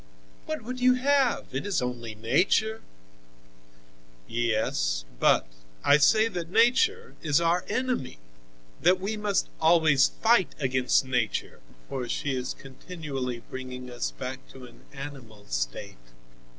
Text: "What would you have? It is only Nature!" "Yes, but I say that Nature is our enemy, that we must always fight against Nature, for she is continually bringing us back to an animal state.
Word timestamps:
"What 0.47 0.63
would 0.63 0.79
you 0.79 0.95
have? 0.95 1.45
It 1.53 1.63
is 1.63 1.79
only 1.79 2.15
Nature!" 2.15 2.81
"Yes, 4.27 5.05
but 5.19 5.45
I 5.83 5.97
say 5.99 6.27
that 6.27 6.49
Nature 6.49 7.13
is 7.21 7.39
our 7.39 7.63
enemy, 7.69 8.17
that 8.81 8.99
we 8.99 9.15
must 9.15 9.47
always 9.59 10.07
fight 10.07 10.55
against 10.59 11.05
Nature, 11.05 11.59
for 11.87 12.09
she 12.09 12.35
is 12.35 12.55
continually 12.55 13.43
bringing 13.51 13.91
us 13.91 14.09
back 14.09 14.39
to 14.49 14.65
an 14.65 14.85
animal 14.91 15.45
state. 15.45 15.97